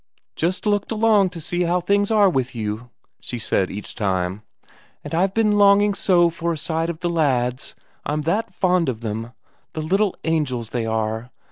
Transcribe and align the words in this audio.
"Just 0.35 0.65
looked 0.65 0.91
along 0.91 1.29
to 1.29 1.39
see 1.39 1.61
how 1.61 1.79
things 1.79 2.09
are 2.09 2.27
with 2.27 2.55
you," 2.55 2.89
she 3.19 3.37
said 3.37 3.69
each 3.69 3.93
time. 3.93 4.41
"And 5.03 5.13
I've 5.13 5.35
been 5.35 5.51
longing 5.59 5.93
so 5.93 6.31
for 6.31 6.53
a 6.53 6.57
sight 6.57 6.89
of 6.89 7.01
the 7.01 7.09
lads, 7.11 7.75
I'm 8.03 8.21
that 8.23 8.51
fond 8.51 8.89
of 8.89 9.01
them, 9.01 9.33
the 9.73 9.81
little 9.83 10.15
angels 10.25 10.69
they 10.69 10.87
were. 10.87 11.29